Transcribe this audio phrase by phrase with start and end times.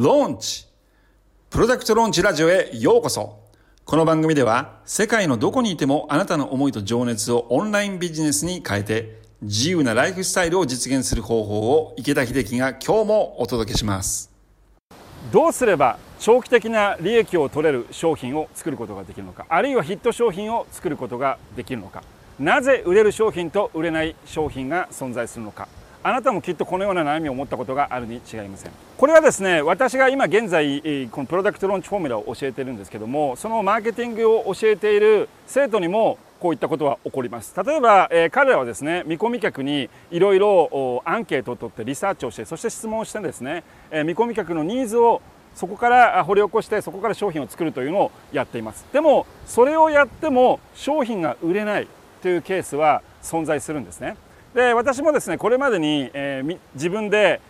[0.00, 0.64] ローンチ
[1.50, 3.40] プロダクトローンチラジオへようこそ。
[3.84, 14.30] この番組では世界のどこにいてもあなたの思いと情熱をオンラインビジネスに変えて自由なライフスタイルを実現する方法を池田秀樹が今日もお届けします。
[15.32, 22.04] どうすれば長期的な利益を取れる商品を作ることができるのかあるいはヒット商品を作ることができるのか。
[22.38, 25.66] なぜ売れる商品と売れない商品が存在するのか。
[26.02, 28.72] あなたもきっとこのような悩みを持ったことがあるに違いません。
[28.96, 37.52] これはですね私が今現在このプロダクトローンチフォーミュラを教えてるんですけどもそのマーケティングを教えている生徒にもこういったことは起こります。
[37.64, 45.20] 例えば、えー、彼らはですね見込み客にいろいろアンケートを取ってリサーチをしてそして質問をしてですね、えー、見込み客のニーズを
[45.54, 48.86] そこから掘り起こしてそこから商品を作るというのをやっています。
[48.92, 51.88] でもそれをやっても商品が売れない
[52.22, 54.16] というケースは存在するんですね。
[54.58, 57.40] で私もですねこれまでに、えー、自分で、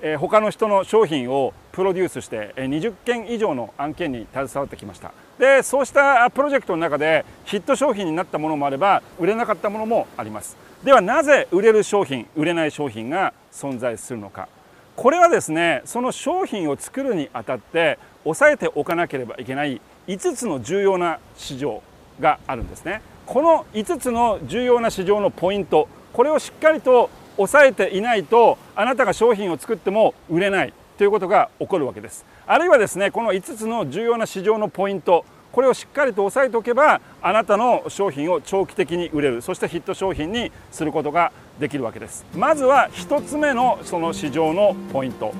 [0.00, 5.12] えー、他の人の商品をプロデュースして、えー、20件以上の案件に携わってきました。
[5.40, 10.56] でそうしたプロジェクトの中でヒット商品になったものもあれば売れなかったものもあります。
[10.84, 14.48] ではなぜ売れる商品売れない商品が存在するのか。
[14.94, 21.82] これはですねその商品を作るにあたって押さえておかなければいけない5つの重要な市場
[22.20, 23.02] があるんですね。
[23.26, 32.24] この5つの重要な市場のポイントこれをしっかりと抑えていないとあなたが商品を作っても売れないということが起こるわけです。
[32.46, 42.24] あるいはですねこの5つの重要な市場のポイントこれをしっかりと押さえておけばあなたの商品を長期的に売れるそしてヒット商品にすることができるわけです。
[42.36, 45.32] まずは1つ目のその市場のポイント、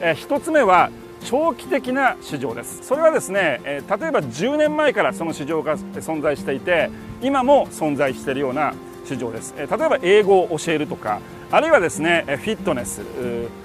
[0.00, 0.90] え1つ目は
[1.24, 2.82] 長期的な市場です。
[2.82, 6.90] それはですね、え例えば10年前からその市場が存在していて
[7.22, 8.74] 今も存在しているような
[9.14, 13.02] 市場です、え例えば英語を教えるとかあるいはですねフィットネス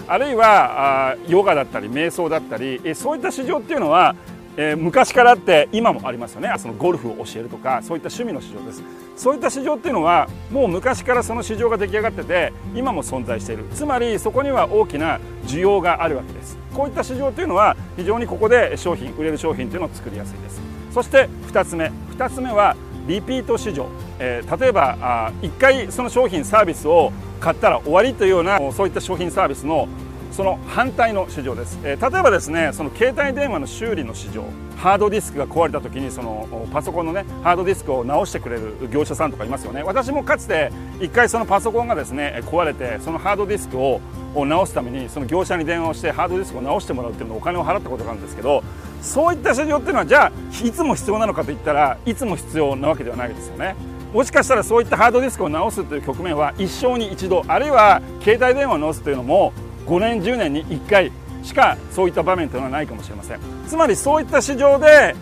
[0.08, 4.16] あるいはヨガだったり瞑想だったりそういった市場っていうのは
[4.58, 6.52] え、昔からあって今もありますよね。
[6.58, 8.82] そのゴルフを教えるとかそういった趣味の市場です。
[9.18, 13.66] そういった市場っていうのはもう昔からその市場が出来上がってて今も存在している。
[13.74, 16.58] つまりそこには大きな需要があるわけです。
[16.74, 20.62] こういった市場というのは非常にここで商品売れる商品というのを作りやすいです。
[20.94, 21.92] そして2つ目。
[22.18, 23.88] 2つ目はリピート市場、
[24.20, 29.88] えー、例えばあ1回その商品サービスを買ったら終わりというようなそういった商品サービスの
[30.32, 34.44] その反対の市場です、えー、例えばですねその携帯電話の修理の市場。
[34.76, 39.84] ハードディスクが壊れた時にそのパソコンのねハードディスクを直してくれる業者さんとかいますよね。
[39.84, 44.02] 私もかつて1回そのパソコンがですね壊れてそのハードディスクを
[44.46, 48.64] 直すためにその業者に電話をしてハードディスクを直してもらうっていうのをお金を払ったことがあるんですけど
[49.02, 50.32] そういった市場っていうのはじゃあ
[50.64, 53.76] いつも必要なのかといったらいつも必要なわけではないですよね。
[54.14, 59.54] もしかしたらそういったハードディスクを直すという局面は一生に一度あるいは携帯電話を直すというのも
[59.86, 61.12] 5年10年に1回
[61.44, 63.40] しかそういった場面というのはないかもしれません。
[63.68, 65.16] つまりそういった市場で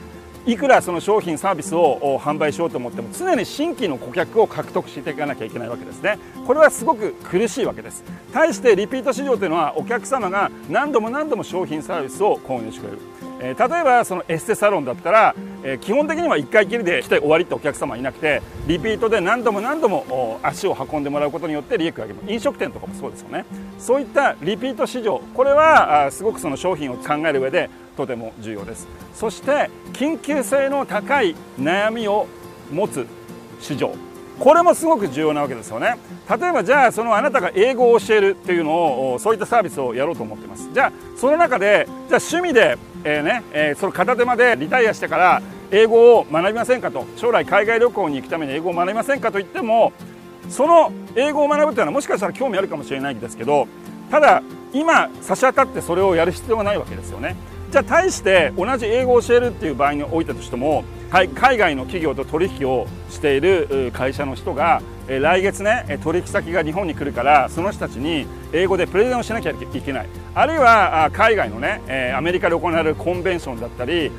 [0.46, 6.20] いくらその商品サービスを販売しようと思っても常に新規の顧客を獲得していかなきゃいけないわけですね。
[6.46, 8.04] これはすごく苦しいわけです。
[8.34, 13.00] 対してリピート市場というのはお客様が何度も何度も商品サービスを購入してくれる。
[13.44, 23.46] え例えばそのエステサロンだったら、え基本的には1回きりで来て終わりってお客様はいなくてリピートで何度も何度も足を運んでもらうことによって利益を上げる飲食店とかもそうですよね。
[23.80, 28.88] そういったリピート市場これはすごくその商品を考える上でとても重要です。
[29.14, 32.28] そして緊急急性の高い悩みを
[32.72, 33.06] 持つ
[33.60, 33.94] 市場
[34.40, 35.96] これもすごく重要なわけですよね。
[36.28, 40.72] 例えばじゃあそのあなたが英語を教えるっていうのをそういったサービスをやろうと思ってます。
[40.74, 47.06] じゃあその中でじゃあ趣味でえー、ね、えー、その片手間でリタイアしてから英語を学びませんかと。
[47.16, 49.94] 将来海外旅行に行くために英語を学びませんかと言っても
[50.50, 53.68] その英語を学ぶというのはもしかしたら興味あるかもしれないんですけど
[54.10, 54.42] ただ
[54.74, 57.36] 今差し当たってそれをやる必要がないわけですよね。
[57.74, 70.08] じゃあ対して同じ英語を教えるっていう場合においたとしても海外の企業と取引をしている会社の人が来月ね取引先が日本に来るからその人たちに英語でプレゼンをしなきゃいけない。
[70.36, 74.12] あるいは海外のねアメリカで行われるコンベンションだったり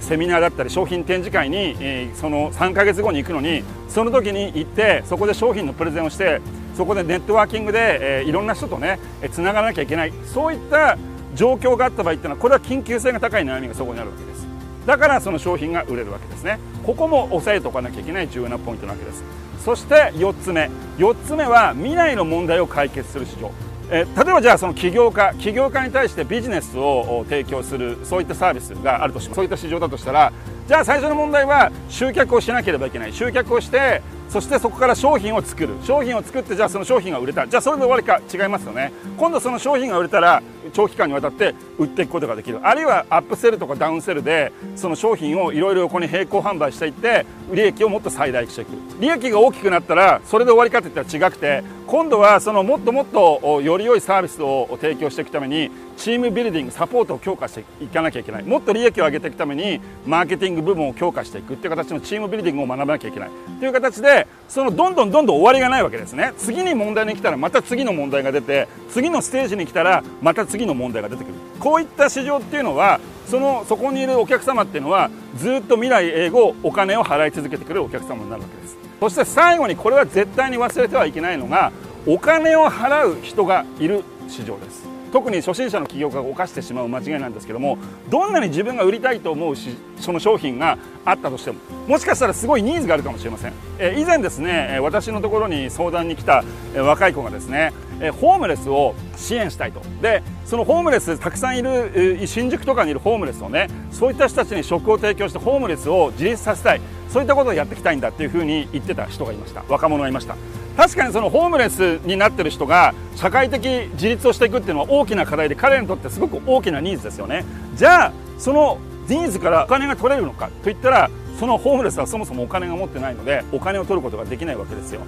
[0.00, 1.76] セミナーだったり商品展示会に
[2.16, 6.40] その3ヶ月後に行くのにその時に行ってそこで商品のプレゼンをして
[6.76, 8.98] そこでネットワーキングでいろんな人とね
[9.30, 10.12] つながらなきゃいけない。
[10.24, 10.98] そういった
[11.34, 14.46] 状況があった場合っていうのはこれは緊急性が高い悩みがそこにあるわけです。
[14.86, 16.58] だからその商品が売れるわけですね。
[16.84, 19.22] ここも押さえておかなきゃいけない重要なポイントなわけです。
[19.64, 20.70] そして4つ目。
[20.98, 23.52] 4つ目は未来の問題を解決する市場。
[23.92, 30.32] え例えばじゃあその起業家起業家に対してビジネスを提供するそういったサービスがあるとしそういった市場だとしたら
[30.68, 33.12] じゃあ最初の問題は集客をしなければいけない。
[33.12, 35.74] 集客をしてそしてそこから商品を作る。
[35.82, 37.48] 商品を作ってじゃあその商品が売れた。
[37.48, 38.92] じゃあそれで終わりか違いますよね。
[39.16, 40.40] 今度その商品が売れたら
[40.72, 42.60] 長期間にわたって売っていくことができる。
[42.62, 48.68] あるいはアップセルとかダウンセルでその商品をいろいろ横に並行販売していって利益をもっと最大化していく。
[49.00, 58.44] 利益が大きくなったらそれで終わりかっていったら違くて今度はそのもっともっとより良いサービスを提供していくためにチームビルディングサポートを強化していかなきゃいけない。
[58.44, 63.30] もっと利益を上げていくためにマーケティング部門を強化していくっていう形のチームビルディングを学ばなきゃいけない。
[63.58, 66.32] という形でそのどんどんどんどん終わりがないわけですね。
[66.38, 71.34] 次に問題に来たらまた次の問題が出て次のステージに来たらまた次の問題が出てくる。
[71.58, 78.89] こういった市場っていうのはそのそこにいるお客様っていうのはずっと未来永劫お金を払い続けてくれるお客様になるわけです。
[79.00, 81.72] そして最後にこれは絶対に忘れてはいけないのが
[82.06, 84.90] お金を払う人がいる市場です。
[85.12, 91.58] 特に初心者の起業家が犯してしまう間違いなんですけどもどんなに自分が売りたいと思うしその商品があったとしても
[91.88, 96.44] もしかしたらすごいニーズがあるかもしれません、え以前ですね私のところに相談に来た
[96.76, 97.72] 若い子がですね
[98.20, 99.82] ホームレスを支援したいと。
[100.00, 106.80] でそのホームレスたくさんいる新宿とかにいるホームレスをねそういった人たちに食を提供してホームレスを自立させたい。
[107.10, 109.64] そういったことをやっていきたいんだっていうふうに言ってた人がいました。
[109.68, 110.36] 若者がいました。
[110.76, 113.62] 確かにそのホームレスになってる人が社会的
[113.92, 117.44] 自立をしていくっていうのは大きな課題で彼にとってすごく大きなニーズですよね。
[117.74, 118.78] じゃあその
[119.08, 125.00] ニーズからお金が取れるのかといったらそのホームレスはそもそもお金が持ってないのでお金を取ることができないわけですよ。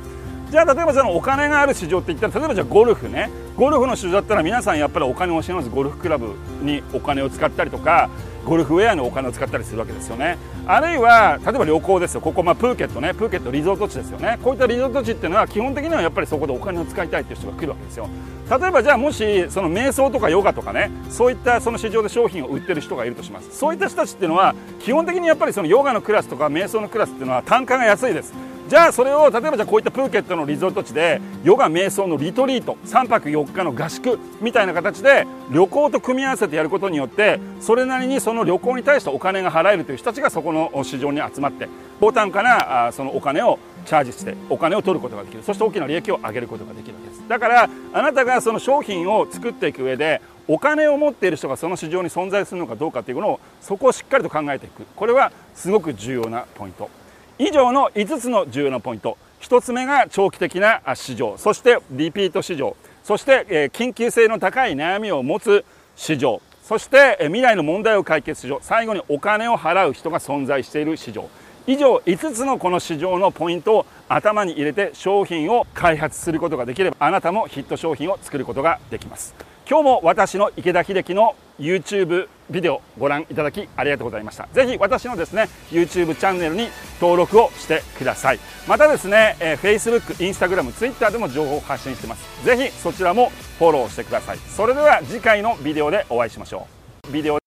[0.50, 3.30] じゃあ例えばそのお金がある市場って言ったら例えばじゃあゴルフね。
[3.56, 8.10] ゴルフの市場だったら皆さんやっぱりお金を惜しまずゴルフクラブにお金を使ったりとか
[8.44, 10.36] ゴルフウェアにお金を使ったりするわけですよね。
[10.66, 12.20] あるいは例えば旅行ですよ。
[12.20, 13.14] ここまあプーケットね。
[13.14, 14.38] プーケットリゾート地ですよね。
[14.42, 18.08] こういったリゾート地っていうのは基本的にはやっぱりそこでお金を使いたいっていう人が来るわけですよ。
[18.50, 20.90] 例えばじゃあもしその瞑想とかヨガとかね。
[21.10, 23.56] そういったその市場で商品を売ってる人がいるとします。
[23.56, 28.32] そういった人たちっていうのは基本的にやっぱりそのヨガのクラスとか瞑想のクラスっていうのは単価が安いです。
[28.72, 41.68] じゃあそれを例えばじゃあこういったプーケットのリゾート地でヨガ瞑想のリトリート3泊4日の合宿みたいな形で旅行と組み合わせてやることによってそれなりにその旅行に対してお金が払えるという人たちがそこの市場に集まって
[42.00, 45.42] 高単価なそのお金をチャージしてお金を取ることができる。
[45.42, 47.28] そして大きな利益を上げることができるわけです。
[47.28, 54.86] だからあなたがその商品を作っていく上でお金を持っている人がその市場に存在するのかどうかというのをそこをしっかりと考えていく。
[54.96, 57.01] これはすごく重要なポイント。
[57.44, 59.18] 以上の5つの重要なポイント。
[59.40, 61.36] 1つ目が長期的な市場。
[61.36, 62.76] そしてリピート市場。
[63.02, 65.64] そして、え緊急性の高い悩みを持つ
[65.96, 66.40] 市場。
[66.62, 68.60] そして、え未来の問題を解決市場。
[68.62, 71.28] 最後にお金を払う人が存在している市場。
[71.66, 79.34] 以上5つのこの市場のポイントを頭に入れて商品を開発することができればあなたもヒット商品を作ることができます。
[79.68, 84.48] 今日も私の池田秀樹の YouTube ビデオご覧いただきありがとうございました。
[84.52, 86.68] ぜひ私のですね YouTube チャンネルに
[87.00, 88.40] 登録をしてください。
[88.66, 92.44] またですね、えー、Facebook、Instagram、Twitter でも情報を発信してます。
[92.44, 94.38] ぜひそちらもフォローしてください。
[94.38, 96.66] それでは次回のビデオでお会いしましょ
[97.08, 97.12] う。
[97.12, 97.41] ビデオ